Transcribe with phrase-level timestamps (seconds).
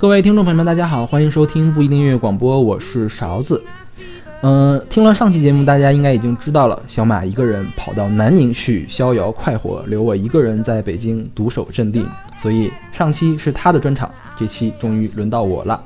[0.00, 3.60] 各位听众朋友们，大家好，欢迎收听不一定音乐广播，我是勺子。
[4.42, 12.06] 嗯，听了上期节目，大家应该已经知道了，小马一个人跑到南宁去逍遥快活，留我一个人在北京独守阵地。
[12.40, 14.08] 所以上期是他的专场，
[14.38, 15.82] 这期终于轮到我了。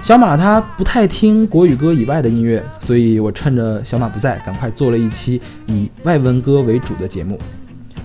[0.00, 7.36] 小马他不太听国语歌以外的音乐，所以我趁着小马不在，赶快做了一期以外文歌为主的节目。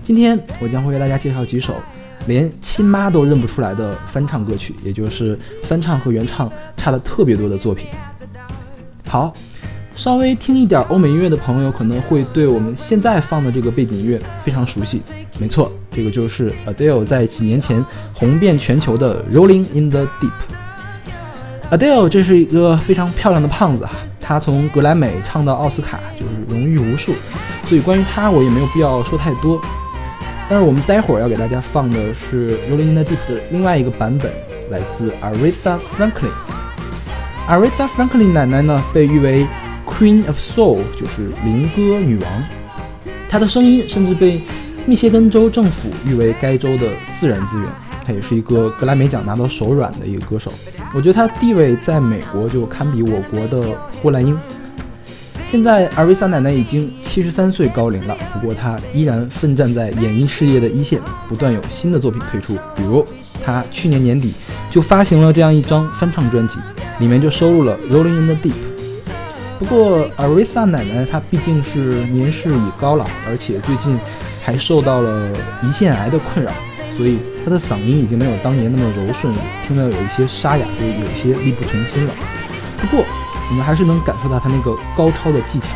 [0.01, 1.75] 今天我将会为大家介绍几首。
[2.27, 7.87] 连亲妈都认不出来的翻唱歌曲，也就是翻唱和原唱差的特别多的作品。
[9.07, 9.33] 好，
[9.95, 15.01] 稍微听一点欧美音乐的朋友可能会对我们现在放的这个背景音乐非常熟悉。
[15.39, 20.31] 没错，这个就是 Adele 在几年前红遍全球的《Rolling in the Deep》。
[21.77, 23.91] Adele 这是一个非常漂亮的胖子啊，
[24.21, 27.13] 她从格莱美唱到奥斯卡，就是荣誉无数。
[27.65, 29.61] 所以关于她，我也没有必要说太多。
[30.49, 34.31] 但是我们待会儿要给大家放的是《Rolling in the Deep》的另外一个版本，
[34.69, 36.31] 来自 Aretha Franklin。
[37.47, 39.47] Aretha Franklin 奶奶呢，被誉为
[39.85, 42.43] Queen of Soul，就是灵歌女王。
[43.29, 44.41] 她的声音甚至被
[44.85, 46.87] 密歇根州政府誉为该州的
[47.19, 47.67] 自然资源。
[48.05, 50.51] 她也是一个格莱美奖拿到手软的一个歌手。
[50.93, 54.37] 我觉得她地位在美国就堪比我国的郭兰英。
[55.47, 62.53] 现在 Aretha 奶奶已经七十三岁高龄了，不过她依然奋战在演艺事业的一线，不断有新的作品推出。
[62.73, 63.05] 比如，
[63.43, 64.33] 她去年年底
[64.69, 66.57] 就发行了这样一张翻唱专辑，
[66.99, 68.53] 里面就收录了《Rolling in the Deep》。
[69.59, 73.99] 不过，阿瑞萨奶奶她毕竟是年事已高了，而且最近
[74.41, 76.49] 还受到了胰腺癌的困扰，
[76.95, 82.13] 所以她的嗓音已经没有当年那么柔顺了，听得有一些沙哑，就有些力不从心了。
[82.77, 83.03] 不过，
[83.49, 85.67] 我们还是能感受到他那个高超的技巧，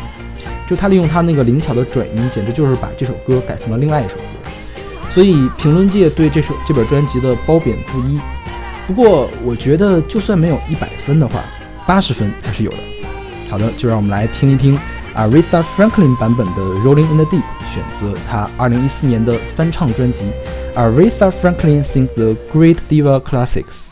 [0.68, 4.22] 就他利用他那个灵巧的转音，简直就是把这首歌改成了另外一首歌。
[5.10, 8.18] 所以评论界对这首这本专辑的褒贬不一。
[8.86, 11.42] 不过我觉得，就算没有一百分的话，
[11.86, 12.76] 八十分还是有的。
[13.48, 14.78] 好的，就让我们来听一听
[15.14, 17.40] Aretha Franklin 版本的《Rolling in the Deep》，
[17.72, 20.24] 选择他二零一四年的翻唱专辑
[20.74, 23.85] Aretha Franklin Sings the Great Diva Classics。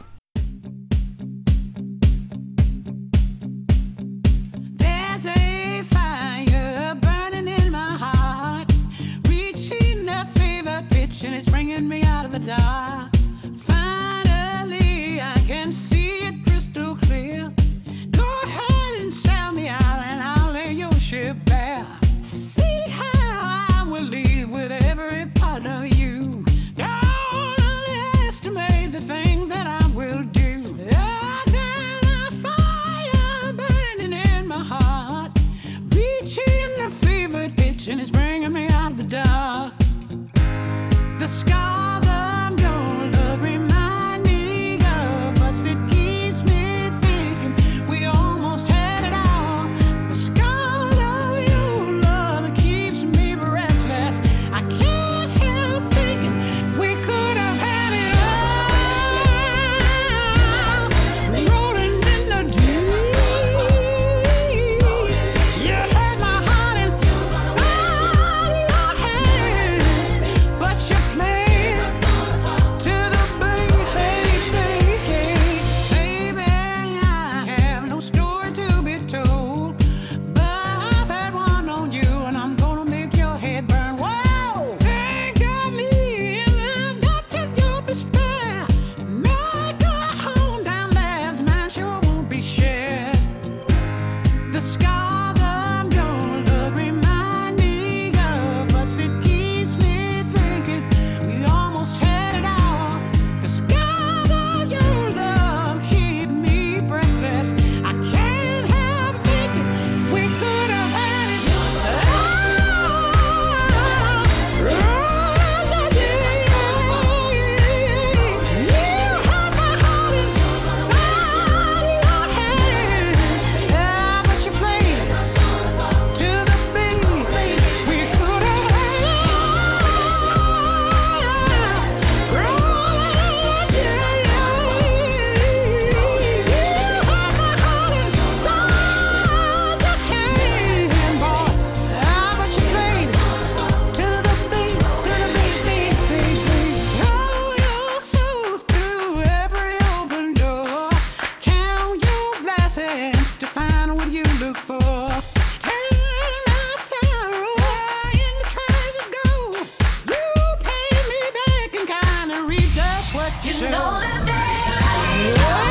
[163.85, 165.63] all the daylight.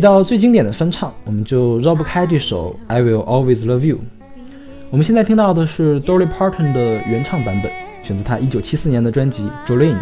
[0.00, 3.96] 提到最经典的翻唱，我们就绕不开这首《I Will Always Love You》。
[4.88, 7.70] 我们现在听到的是 Dolly Parton 的原唱版本，
[8.02, 9.92] 选自她1974年的专辑《Jolene》。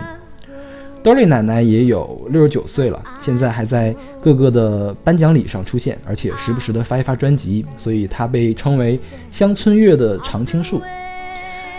[1.02, 3.92] Dolly 奶奶也有六十九岁了，现在还在
[4.22, 9.00] 各个的颁奖礼上出现，而且时不时的发一发专辑，所以她被称为
[9.32, 10.80] 乡村乐的常青树。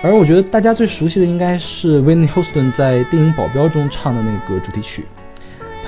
[0.04, 5.06] 而我觉得大家最熟悉的应该是 Whitney Houston 在电影《保镖》中唱的那个主题曲。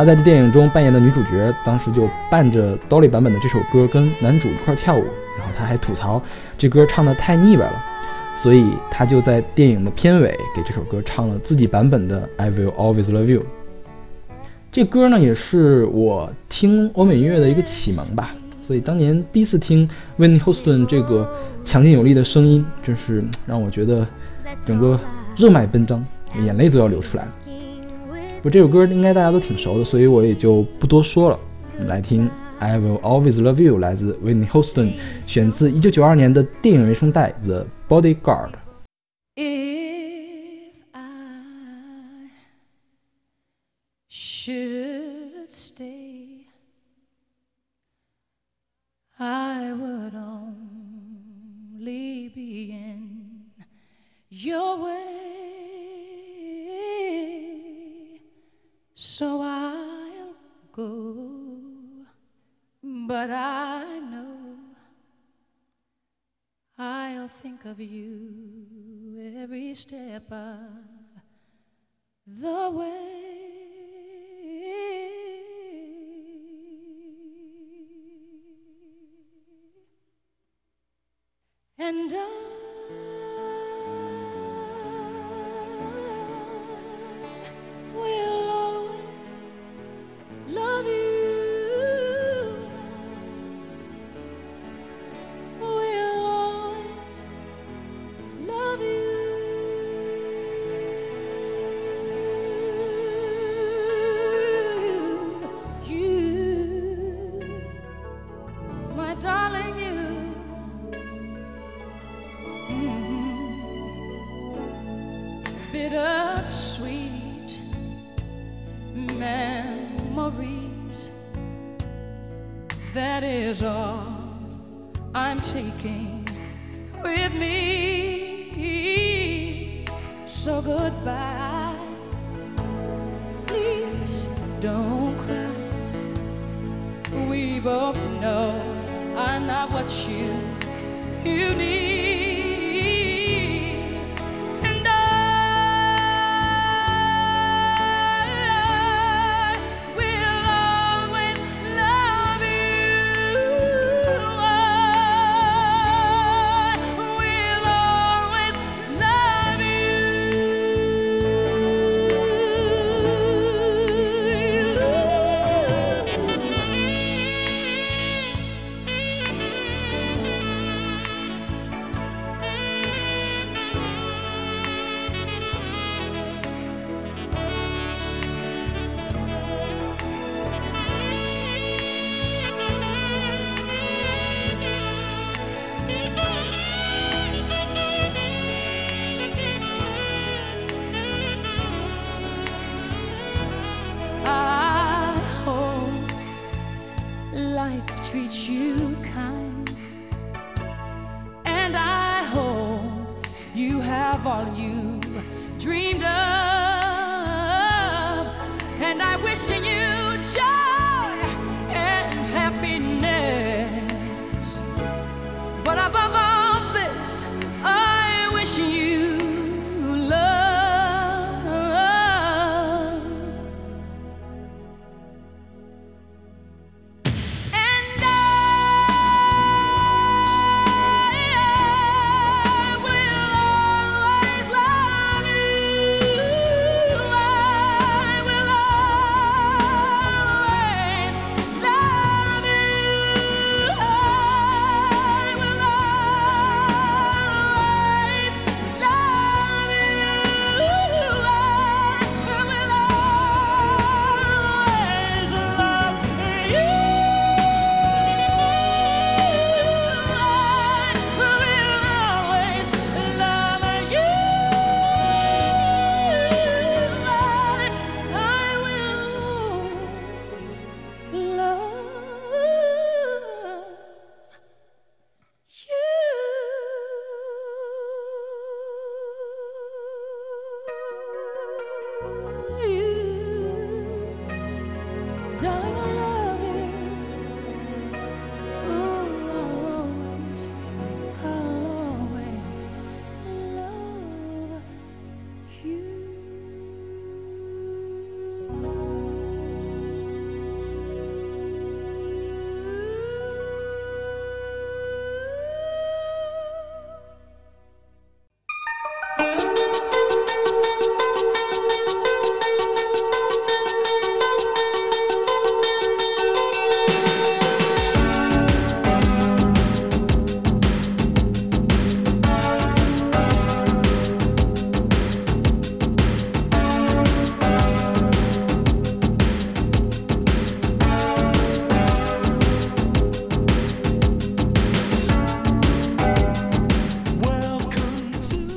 [0.02, 5.04] 她在这电影中扮演的女主角，当时就伴着 Dolly 版本的这首歌跟男主一块跳舞，
[5.38, 6.20] 然后她还吐槽
[6.58, 7.86] 这歌唱的太腻歪了。
[8.36, 13.42] 所以他就在电影的片尾给这首歌唱了自己版本的《I Will Always Love You》。
[14.72, 18.34] 这歌呢，也是我听欧美音乐的一个启蒙吧。
[18.64, 19.88] 所以当年第一次听
[20.18, 21.32] Whitney Houston 这个
[21.64, 24.08] 强劲有力的声音，真是让我觉得
[24.66, 25.00] 整个
[25.38, 26.04] 热脉奔张，
[26.44, 27.32] 眼泪都要流出来了。
[28.43, 31.39] 不，这首歌应该大家都挺熟的，所以我也就不多说了。
[31.75, 32.31] 我们来听。
[32.59, 34.95] I Will Always Love You 来自 Whitney Houston，
[35.27, 42.31] 选自1992年的电影原声带《The Bodyguard》。If I
[44.09, 46.47] should stay,
[49.19, 53.51] I would only be in
[54.31, 55.20] your way.
[67.72, 70.60] Of you every step of
[72.28, 73.32] the way.
[81.78, 82.51] And I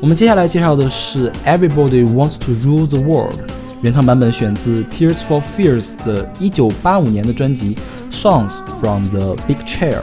[0.05, 3.37] 我们接下来介绍的是《Everybody Wants to Rule the World》，
[3.81, 7.75] 原唱版本选自 Tears for Fears 的1985年的专辑
[8.15, 9.95] 《Songs from the Big Chair》。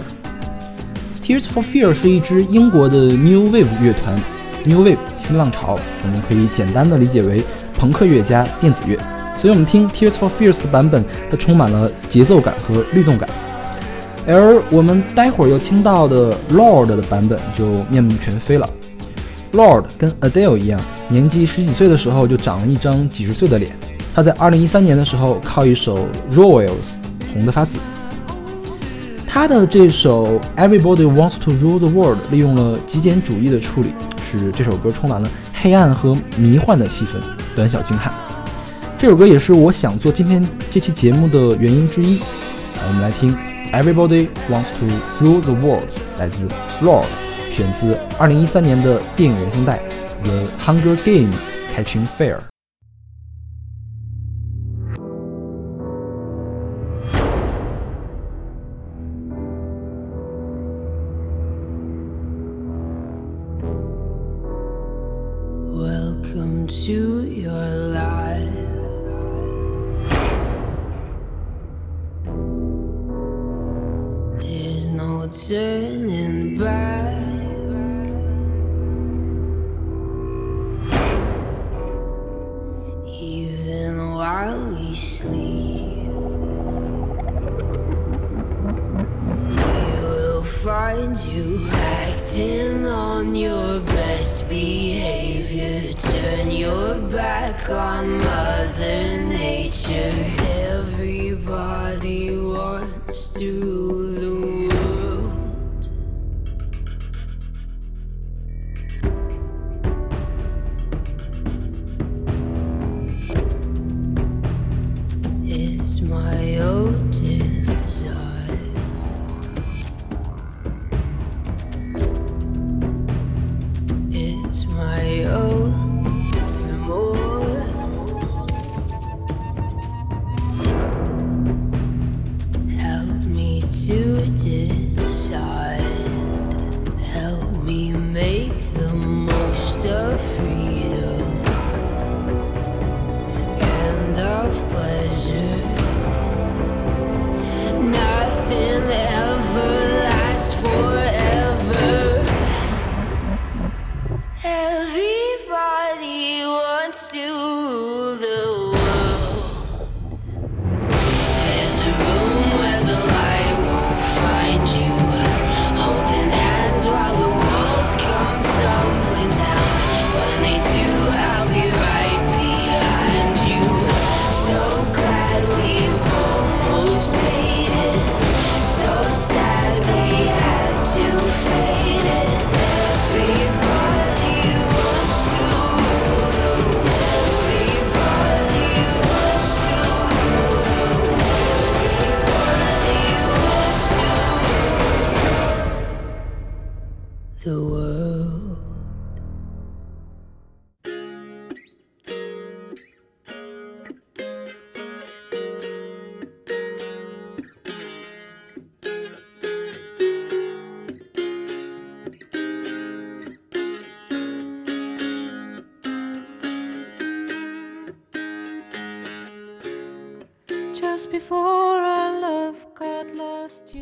[1.23, 4.19] Tears for Fear 是一支英国的 New Wave 乐团
[4.65, 7.43] ，New Wave 新浪潮，我们可以简单的理解为
[7.77, 8.97] 朋克乐加电子乐。
[9.37, 13.29] 所以我们听 Tears for Fears 的版本，它充满了节奏感和律动感。
[14.25, 18.67] 而我们待会儿要听到的 Lord 的版本就面目全非了。
[19.53, 20.79] Lord 跟 Adele 一样，
[21.09, 23.71] 年纪十几岁的时候就长了一张几十岁的脸。
[24.13, 26.95] 他在2013年的时候靠一首 Royals
[27.33, 27.77] 红得发紫。
[29.27, 33.93] 他的这首 Everybody Wants to Rule the World 利用了极简主义的处理，
[34.29, 37.21] 使这首歌充满了黑暗和迷幻的气氛，
[37.55, 38.13] 短小精悍。
[38.99, 42.19] 这首歌也是我想做今天这期节目的原因之一。
[42.87, 43.35] 我们来听
[43.71, 45.87] Everybody Wants to Rule the World，
[46.19, 46.47] 来自
[46.81, 47.30] Lord。
[47.51, 49.77] 选自2013年的电影原声带
[50.23, 51.35] 《The Hunger Games:
[51.75, 52.50] Catching Fire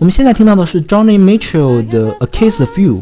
[0.10, 2.96] 们现在听到的是 Johnny Mitchell 的《A Case of You》。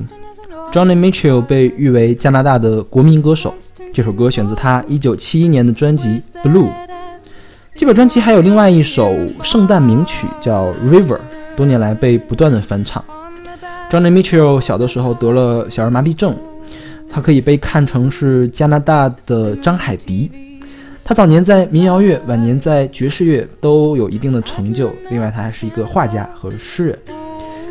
[0.73, 3.53] Johnny Mitchell 被誉为加拿大的国民歌手，
[3.93, 6.09] 这首歌选自他1971年的专辑
[6.43, 6.65] 《Blue》。
[7.77, 11.15] 这本专辑还有另外一首圣诞名曲叫《River》，
[11.55, 13.01] 多年来被不断的翻唱。
[13.89, 16.35] Johnny Mitchell 小的时候得了小儿麻痹症，
[17.09, 20.29] 他可以被看成是加拿大的张海迪。
[21.07, 24.91] 他早年在民谣乐，晚年在爵士乐都有一定的成就。
[25.09, 26.99] 另外，他还是一个画家和诗人。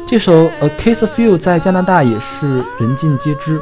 [0.08, 3.60] 这首《A Case of You》在加拿大也是人尽皆知，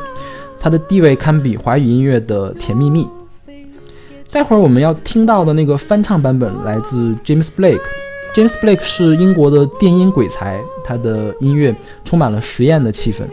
[0.60, 3.04] 它的地位堪比华语音乐的《甜蜜蜜》。
[4.30, 7.82] 待会儿我们要听到的那个翻唱版本来自 James Blake。
[8.32, 13.24] James Blake 是英国的电音鬼才，他的音乐充满了实验的气氛。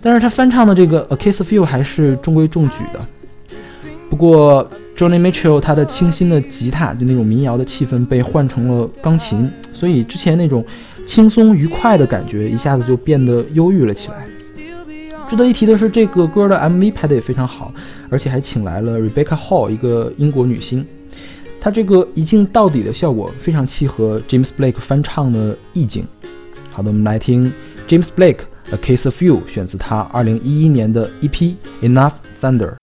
[0.00, 3.00] 但是他翻唱的这个《A Case of You》还是中规中矩的。
[4.08, 4.66] 不过
[5.02, 10.64] Johnny Mitchell 他的清新的吉他，就那种民谣的气氛被换成了钢琴，所以之前那种。
[11.04, 14.24] 轻松愉快的感觉一下子就变得忧郁了起来。
[15.28, 17.74] 值得一提的是，这个歌的 MV 拍得也非常好，
[18.08, 20.86] 而且还请来了 Rebecca Hall，一个英国女星。
[21.60, 26.06] 她这个一镜到底的效果非常契合 James Blake 翻唱的意境。
[26.70, 27.52] 好的，我们来听
[27.88, 32.81] James Blake A Case of You，选自他2011年的 EP Enough Thunder。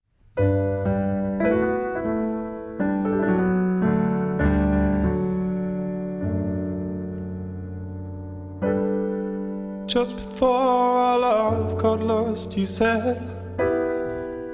[9.90, 13.20] Just before our love got lost, you said,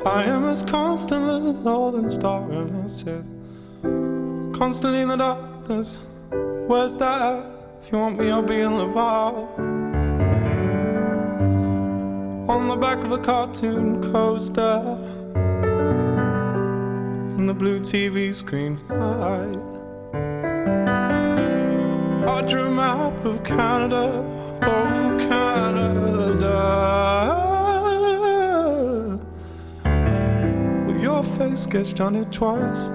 [0.06, 2.50] I am as constant as a northern star.
[2.50, 3.22] And I said,
[4.56, 5.98] Constantly in the darkness,
[6.66, 7.44] where's that?
[7.82, 9.34] If you want me, I'll be in the bar.
[12.48, 14.80] On the back of a cartoon coaster,
[17.36, 19.60] in the blue TV screen light.
[22.26, 24.45] I drew a map of Canada
[31.66, 32.88] gets done it twice.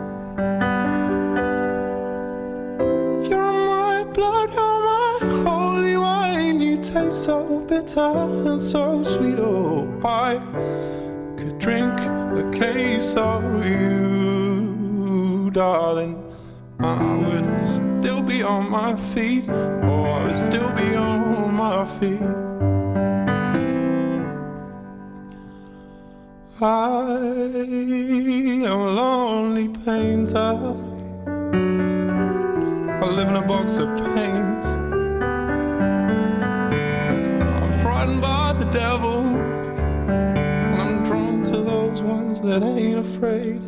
[3.29, 6.61] You're my blood, you're my holy wine.
[6.61, 9.39] You taste so bitter and so sweet.
[9.39, 10.39] Oh, I
[11.37, 16.23] could drink a case of you, darling.
[16.79, 22.50] I would still be on my feet, or I would still be on my feet.
[26.63, 30.37] I am a lonely painter.
[33.01, 34.67] I live in a box of paints.
[37.57, 43.59] I'm frightened by the devil, and I'm drawn to those ones that ain't afraid.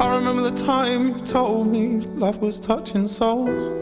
[0.00, 3.72] I remember the time you told me love was touching souls.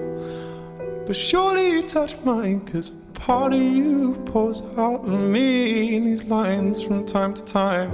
[1.06, 6.24] But surely you touched mine, cause part of you pours out of me in these
[6.24, 7.90] lines from time to time.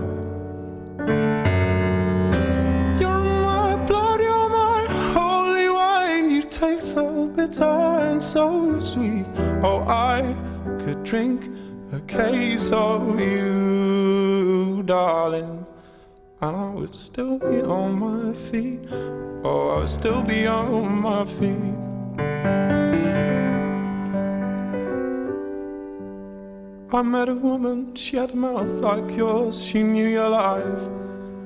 [3.00, 6.30] You're my blood, you're my holy wine.
[6.30, 9.26] You taste so bitter and so sweet.
[9.62, 10.35] Oh, I
[10.85, 11.48] could drink
[11.92, 15.66] a case of you, darling
[16.40, 18.80] and I would still be on my feet.
[19.44, 21.89] Oh, I would still be on my feet.
[26.92, 29.64] I met a woman, she had a mouth like yours.
[29.64, 30.83] She knew your life,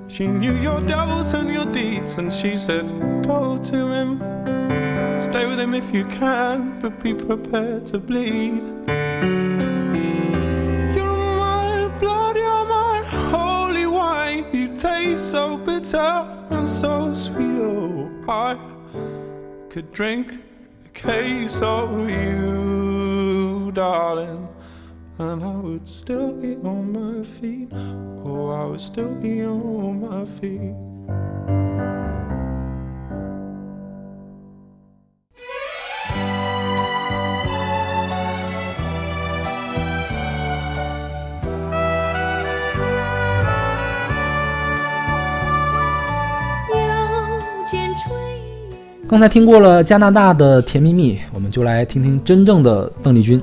[0.08, 2.86] she knew your devils and your deeds, and she said,
[3.26, 4.18] Go to him,
[5.18, 8.62] stay with him if you can, but be prepared to bleed.
[10.96, 14.46] You're my blood, you're my holy wine.
[14.50, 17.58] You taste so bitter and so sweet.
[17.60, 18.56] Oh, I
[19.68, 20.32] could drink
[20.86, 24.53] a case of you, darling.
[25.16, 27.72] And I would still be on my feet.
[28.24, 30.74] Oh, I would still be on my feet.
[49.06, 53.38] 刚才听过了加拿大的《甜蜜蜜》，我们就来听听真正的邓丽君。《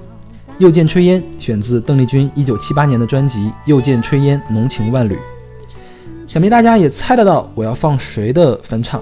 [0.61, 5.15] 又见炊烟》选自邓丽君1978年的专辑《又见炊烟浓情万缕》。
[6.27, 9.01] 想必大家也猜得到我要放谁的翻唱，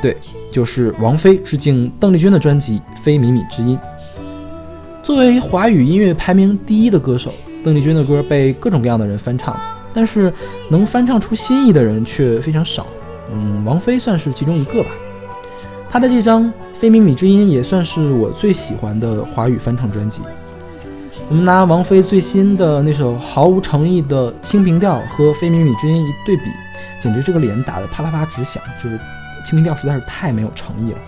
[0.00, 0.16] 对，
[0.50, 3.78] 就是王菲致敬邓丽君的专辑《非靡靡之音》。
[5.02, 7.30] 作为华语音乐排名第一的歌手，
[7.62, 9.54] 邓丽君的歌被各种各样的人翻唱，
[9.92, 10.32] 但是
[10.70, 12.86] 能翻唱出新意的人却非常少。
[13.30, 14.88] 嗯，王菲算是其中一个吧。
[15.90, 20.22] 她的这张《非靡靡之音》也算是我最喜欢的华语翻唱专辑。
[21.28, 26.42] 我们拿王菲最新的那首毫无诚意的清平调和《非靡靡之音》一对比，
[27.02, 28.96] 简直这个脸打得啪啦啪直响，就是
[29.44, 30.98] 清平调实在是太没有诚意了。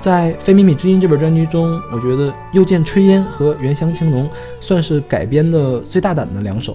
[0.00, 4.24] 在《非靡靡之音》这本专辑中，我觉得《又见炊烟》和《原乡青浓》
[4.60, 6.74] 算是改编的最大胆的两首。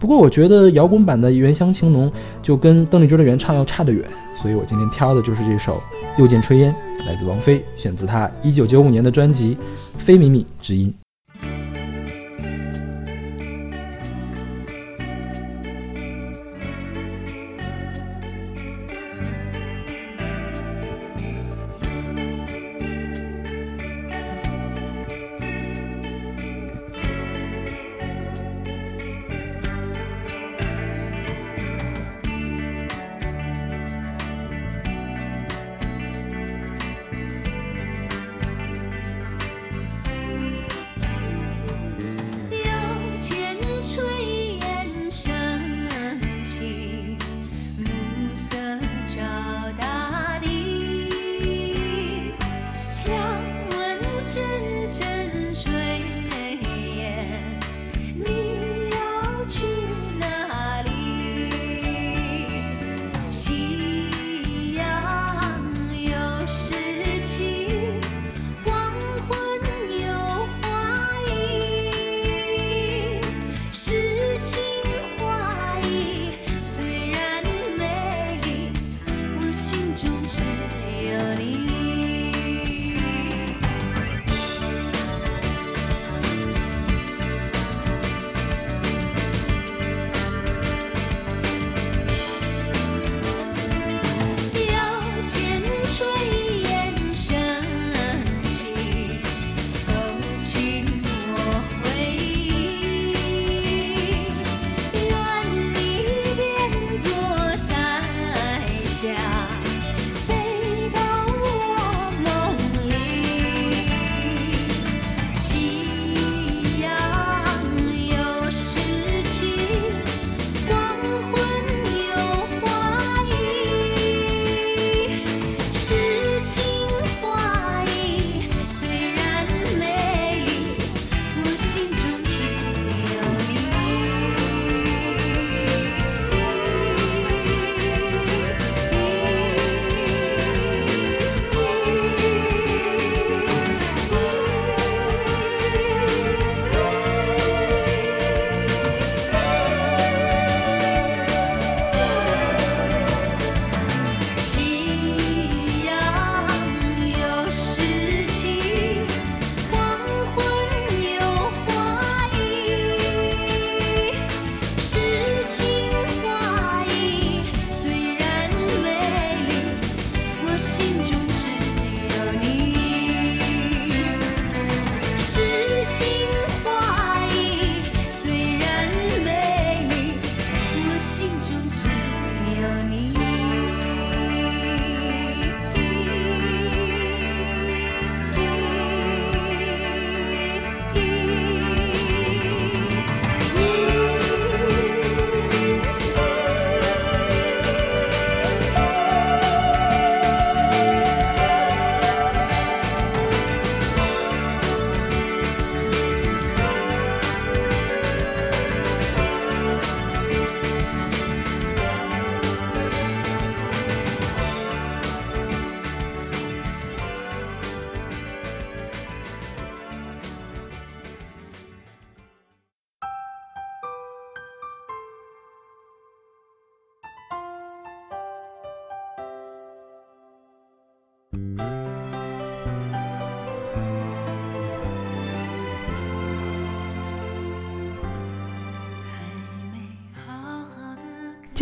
[0.00, 2.10] 不过，我觉得摇滚版的《原乡青浓》
[2.42, 4.04] 就跟邓丽君的原唱要差得远，
[4.34, 5.76] 所以我今天挑的就是这首
[6.20, 6.74] 《又见炊烟》，
[7.06, 9.56] 来自王菲，选自她1995年的专辑
[9.98, 10.92] 《非靡靡之音》。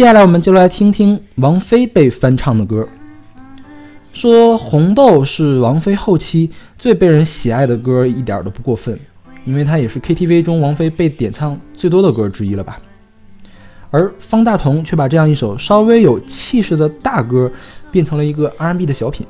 [0.01, 2.89] 接下来我们就来听听王菲被翻唱的歌。
[4.15, 8.99] 说《红豆》是王菲后期最被人喜爱的歌，一点都不过分，
[9.45, 12.81] 因为它也是 KTV 中王菲被点唱最多的歌之一了吧。
[13.91, 17.53] 而方大同却把这样一首稍微有气势的大歌
[17.91, 19.27] 变成了一个 R&B 的小品，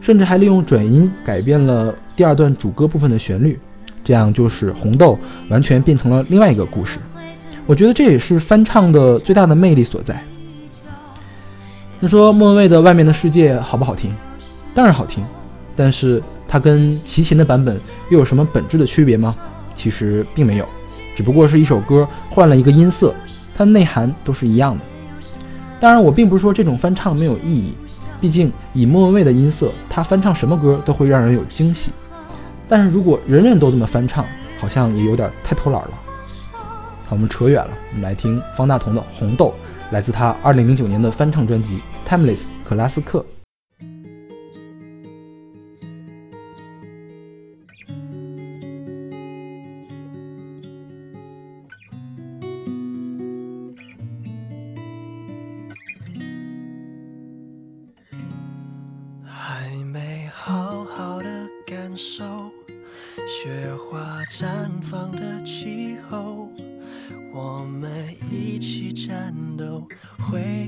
[0.00, 3.56] 甚至还利用转音改变了第二段主歌部分的旋律，
[4.02, 5.16] 这样就使《红豆》
[5.48, 6.98] 完全变成了另外一个故事。
[7.68, 10.24] 我觉得这也是翻唱的最大的魅力所在。
[12.00, 14.10] 你说莫文蔚的《外面的世界》好不好听？
[14.74, 15.22] 当然好听，
[15.76, 17.78] 但是它跟齐秦的版本
[18.08, 19.36] 又有什么本质的区别吗？
[19.76, 20.66] 其实并没有，
[21.14, 23.14] 只不过是一首歌换了一个音色，
[23.54, 24.82] 它的内涵都是一样的。
[25.78, 27.74] 当然，我并不是说这种翻唱没有意义，
[28.18, 31.90] 毕竟以莫文蔚的音色，她翻唱什么歌都会让人有惊喜。
[32.66, 34.24] 但是如果人人都这么翻唱，
[34.58, 35.90] 好像也有点太偷懒了。
[37.08, 39.54] 好，我们扯远了，我们来听方大同的《红豆》，
[39.94, 43.24] 来自他2009年的翻唱专辑《Timeless》克拉斯克。
[59.24, 62.50] 还没好好的感受
[63.26, 64.46] 雪花绽
[64.82, 66.47] 放的气候，
[67.38, 69.86] 我们一起战斗，
[70.18, 70.67] 会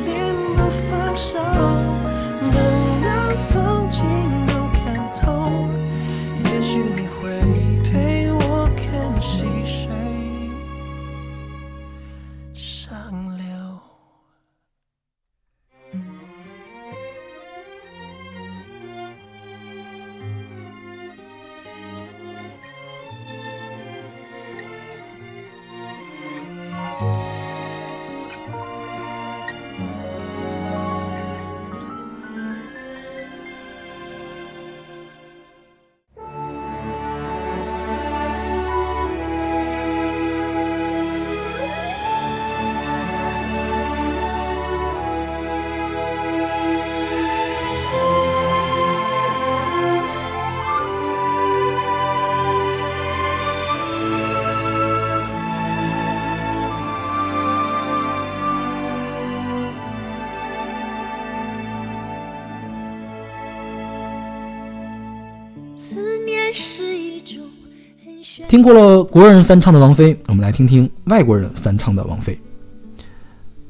[68.51, 72.37] 听过了国人翻唱的王菲，我们来听听外国人翻唱的王菲。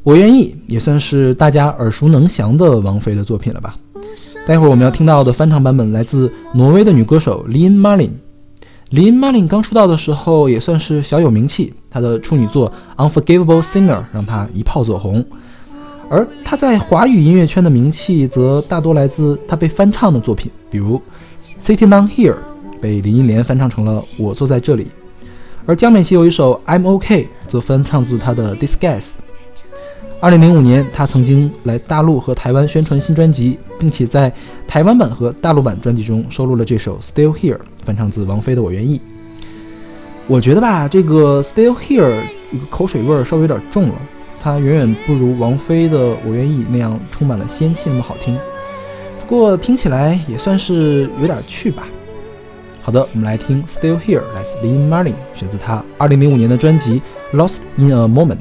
[0.01, 3.77] 我愿意也算是大家耳熟能详的王菲的作品了吧。
[4.47, 8.09] 待会儿我们要听到的翻唱版本来自挪威的女歌手 Lin Marlin。
[8.89, 12.73] Lin Malin 刚出道的时候也算是小有名气，她的处女作
[13.07, 15.23] 《Unforgivable Sinner》让她一炮走红。
[16.09, 20.97] 而她在华语音乐圈的名气则大多来自她被翻唱的作品，比如
[21.63, 22.33] 《Sitting Down Here》
[22.81, 24.85] 被林忆莲翻唱成了《我坐在这里》，
[25.65, 28.99] 而江美琪有一首《I'm OK》则翻唱自她的《Disguise》。
[30.19, 34.31] 二零零五年，她曾经来大陆和台湾宣传新专辑，并且在
[34.67, 38.97] 台湾版和大陆版专辑中收录了这首《Still Here》，翻唱自王菲的《我愿意》。
[40.27, 42.05] 我觉得吧，这个《Still Here》
[42.51, 43.95] 一个口水味儿稍微有点重了，
[44.39, 48.37] 它远远不如王菲的《我愿意》那样充满了仙气那么好听。
[49.27, 51.87] 不过听起来也算是有点趣吧。
[52.83, 56.99] 好的，我们来听《Still Here》，来自 Lin Marlin，选自他二零零五年的专辑
[57.37, 58.37] 《Lost in a Moment》。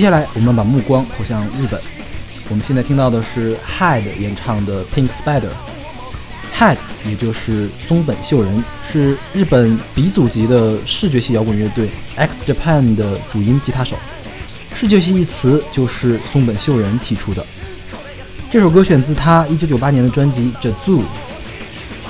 [0.00, 1.78] 接下来，我们把目光投向日本。
[2.48, 5.50] 我们现在听到的是 Head 演唱的《Pink Spider》。
[6.58, 13.94] Head 也就是松本秀人，是日本鼻祖级的视觉系摇滚乐队 X Japan 的主音吉他手。
[14.74, 17.44] 视觉系一词就是松本秀人提出的。
[18.50, 21.00] 这首歌选自他1998年的专辑《Jazoo》。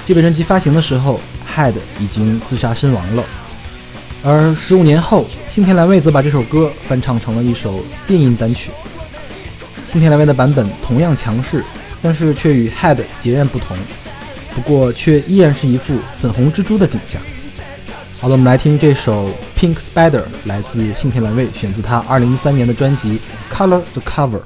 [0.07, 1.18] 这本专辑发行的时候
[1.57, 3.24] ，Head 已经自杀身亡了。
[4.23, 8.71] 而十五年后，新田来未则把这首歌翻唱成了一首电音单曲。
[9.87, 11.64] 新田来未的版本同样强势，
[12.03, 13.77] 但是却与 Head 截然不同。
[14.55, 17.21] 不过，却依然是一副粉红蜘蛛的景象。
[18.21, 23.18] 好了，我们来听这首《Pink Spider》，来自新田来未，选自他二零一三年的专辑
[23.55, 24.39] 《Color the Cover》。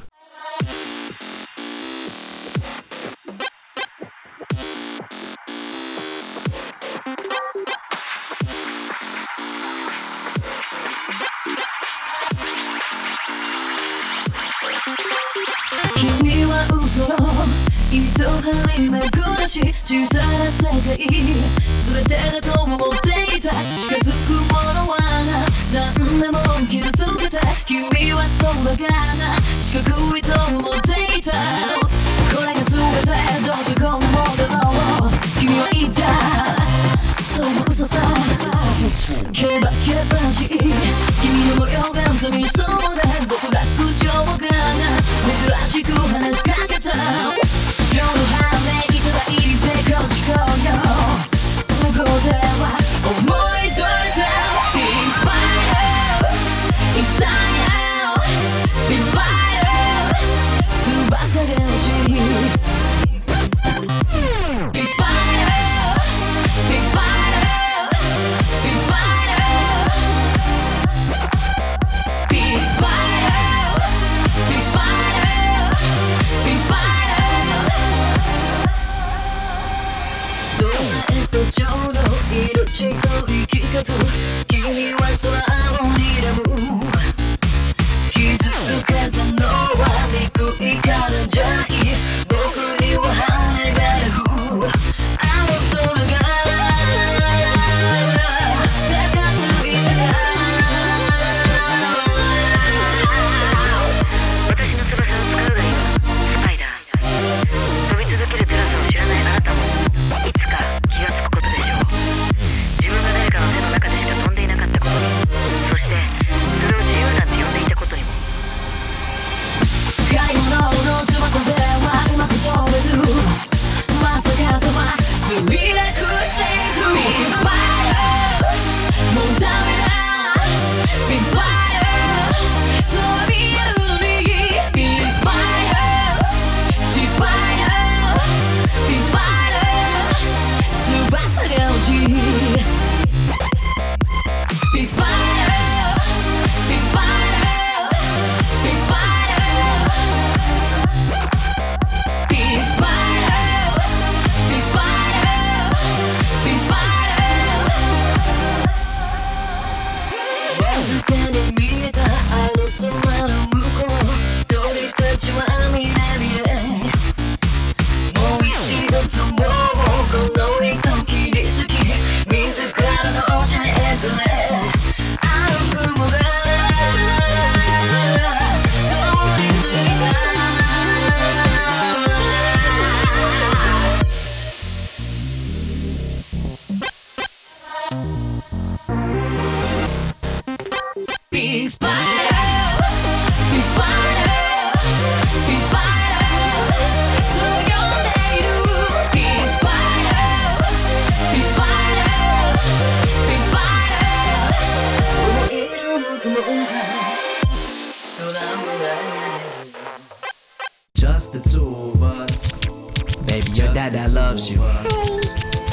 [214.24, 214.62] loves you.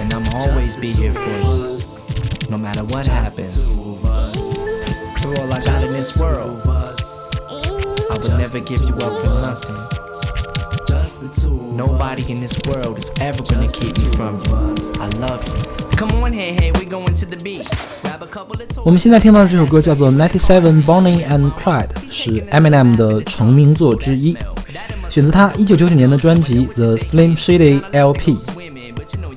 [0.00, 1.78] And I'ma always be here for you.
[2.50, 3.76] No matter what happens.
[3.76, 6.62] You're all I got in this world.
[6.66, 9.76] I would never give you up for nothing.
[11.76, 14.74] Nobody in this world is ever gonna keep me from you.
[15.00, 15.54] I love you.
[15.96, 17.66] Come on, hey, hey, we going to the beach.
[18.02, 24.36] Grab a couple of 我们现在听到的这首歌叫做《Ninety Seven Bonnie and Clyde》，是 Eminem 的成名作之一，
[25.11, 28.37] 选自他1999年的专辑《The Slim Shady LP》。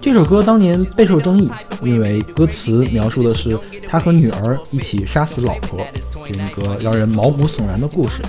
[0.00, 1.50] 这首歌当年备受争议，
[1.82, 3.58] 因为歌词描述的是
[3.88, 5.80] 他和女儿一起杀死老婆，
[6.28, 8.22] 有一个让人毛骨悚然的故事。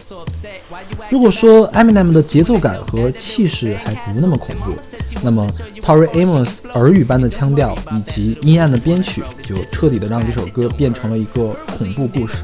[1.11, 4.73] 如果说 Eminem 的节奏感和气势还不那么恐怖，
[5.21, 5.47] 那么
[5.81, 12.37] Tori Amos 耳语般的腔调以及阴暗的编曲，就彻底的让这首歌变成了一个恐怖故事。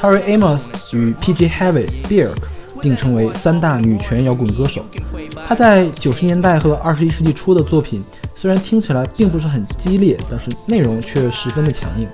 [0.00, 1.48] Tori Amos 与 P.J.
[1.48, 2.36] Heavy、Bjork
[2.80, 4.84] 并称为三大女权摇滚歌手。
[5.46, 8.02] 她在九十年代和二十一世纪初的作品，
[8.34, 12.08] 虽然听起来并不是很激烈，但是内容却十分的强硬。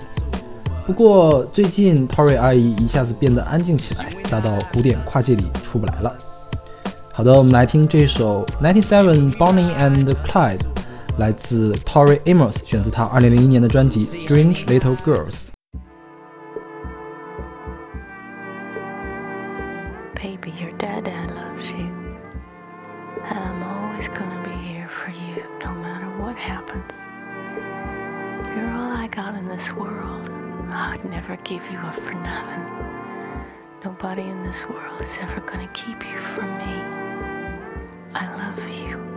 [0.86, 6.14] 不过最近 Tori 阿姨一下子变得安静起来，大到古典跨界里出不来了。
[7.12, 10.58] 好的，我们来听这首《Ninety Seven Bonnie and Clyde》，
[11.16, 15.30] 来自 Tori Amos，选自她二零零一年的专辑《Strange Little Girls》。
[20.40, 21.86] Baby, your dad dad loves you.
[23.24, 26.92] And I'm always gonna be here for you, no matter what happens.
[28.54, 30.28] You're all I got in this world.
[30.68, 32.66] I'd never give you up for nothing.
[33.82, 36.82] Nobody in this world is ever gonna keep you from me.
[38.12, 39.15] I love you.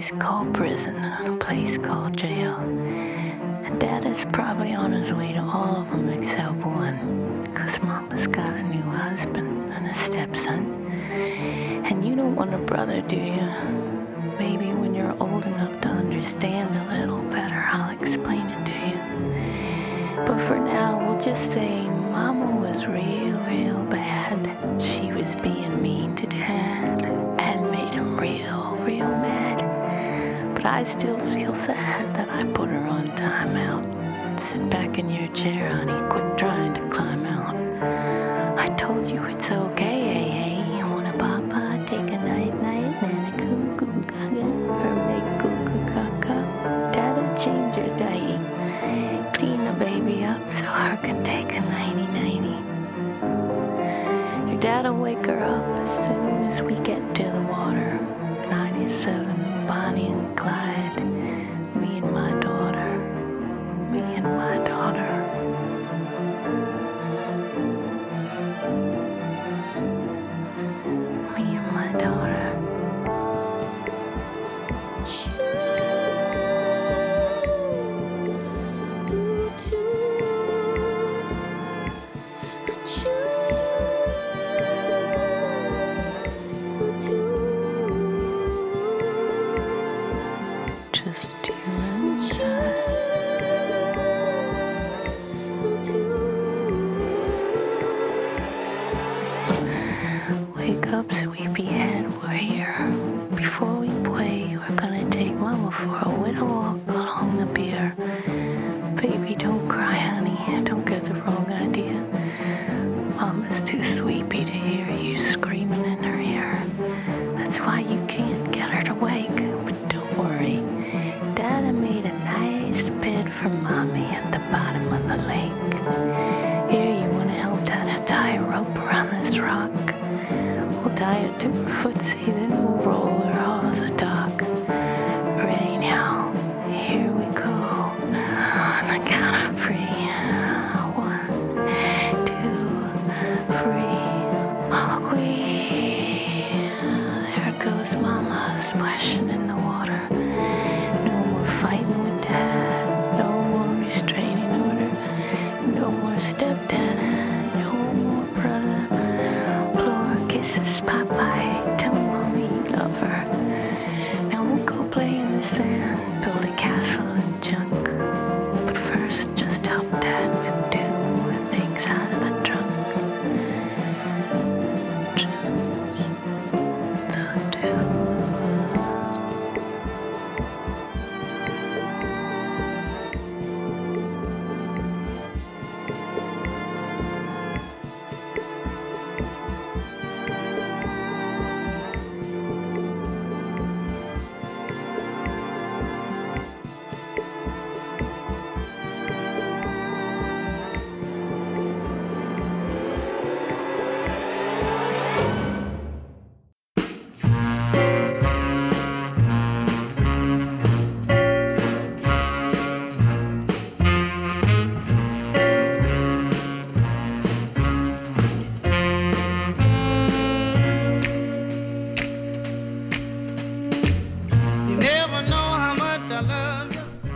[0.00, 2.56] Place called prison and a place called jail.
[2.56, 6.99] And Dad is probably on his way to all of them except one.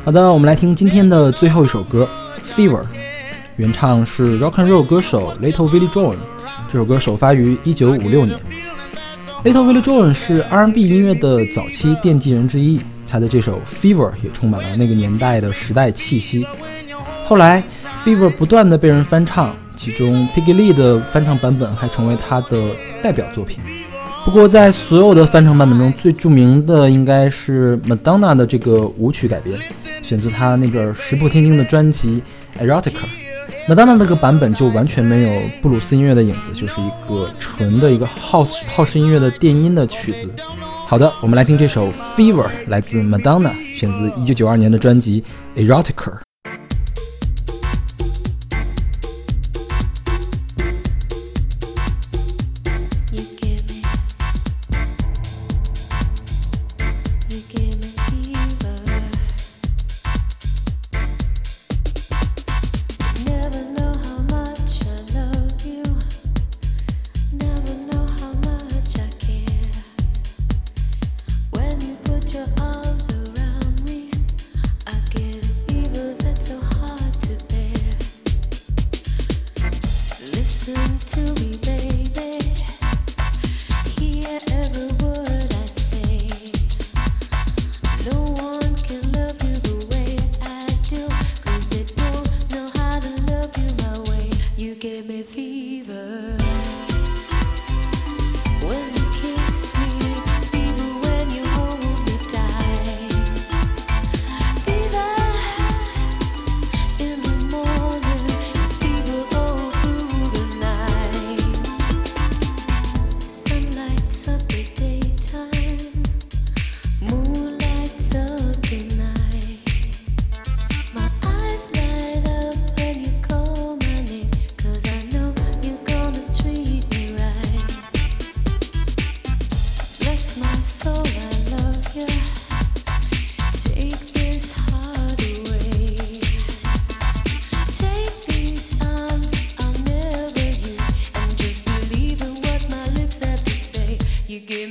[0.05, 2.07] 好的，我们来听今天的最后一首歌
[2.55, 2.83] 《Fever》，
[3.57, 6.15] 原唱是 Rock and Roll 歌手 Little Willie John。
[6.71, 8.39] 这首歌首发于1956年。
[9.45, 12.79] Little Willie John 是 R&B 音乐的早期奠基人之一，
[13.11, 16.47] 他的这首《Fever》也充满了那个年代的时代气息。
[17.27, 17.63] 后来，
[18.07, 22.59] 《Fever》不断的被人翻唱，其中 Peggy Lee 的翻唱版本还成为他的
[23.03, 23.59] 代表作品。
[24.27, 29.59] 不过，在所有的翻唱版本中，最著名的应该是 Madonna 的这个舞曲改编，
[30.05, 32.23] 选择他那个石破天惊的专辑
[32.63, 32.91] 《Erotica》。
[33.67, 40.31] Madonna 那个版本就完全没有布鲁斯音乐的影子，就是一个纯的一个 house house 音乐的电音的曲子。
[40.87, 45.25] 好的，我们来听这首《Fever》，来自 Madonna，选自1992年的专辑
[45.67, 45.95] 《Erotica》。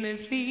[0.04, 0.43] me feel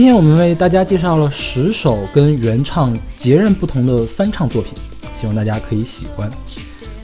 [0.00, 4.72] 今天我们为大家介绍了十首跟原唱截然不同的翻唱作品，
[5.20, 6.26] 希望大家可以喜欢。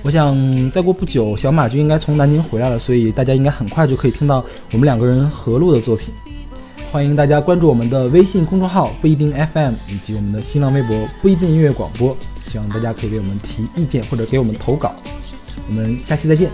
[0.02, 4.42] 我想再过不久，小马就应该从南宁回来了，所以大家应该很快就可以听到
[4.72, 6.08] 我们两个人合录的作品。
[6.90, 12.16] 欢迎大家关注我们的微信公众号不一定 FM 以及我们的新浪微博不一定音乐广播，
[12.50, 14.94] 希望大家可以给我们提意见或者给我们投稿。
[15.68, 16.48] 我们下期再见。